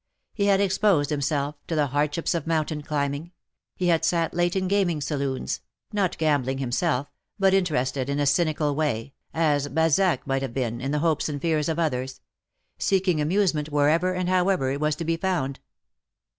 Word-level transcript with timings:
He 0.33 0.45
had 0.47 0.59
exposed 0.59 1.11
him 1.11 1.21
self 1.21 1.57
to 1.67 1.75
the 1.75 1.85
hardships 1.85 2.33
of 2.33 2.47
mountain 2.47 2.81
climbing— 2.81 3.33
he 3.75 3.89
had 3.89 4.03
sat 4.03 4.33
late 4.33 4.55
in 4.55 4.67
gaming 4.67 4.99
saloons— 4.99 5.59
not 5.93 6.17
gambling 6.17 6.57
himself, 6.57 7.05
but 7.37 7.53
interested 7.53 8.09
in 8.09 8.17
a 8.19 8.25
cynical 8.25 8.73
way, 8.73 9.13
as 9.31 9.67
Balzac 9.67 10.25
might 10.25 10.41
have 10.41 10.55
been, 10.55 10.81
in 10.81 10.89
the 10.89 10.97
hopes 11.05 11.29
and 11.29 11.39
fears 11.39 11.69
of 11.69 11.77
others— 11.77 12.19
seek 12.79 13.07
ing 13.09 13.21
amusement 13.21 13.69
wherever 13.71 14.11
and 14.13 14.27
however 14.27 14.71
it 14.71 14.81
was 14.81 14.95
to 14.95 15.05
be 15.05 15.17
found. 15.17 15.59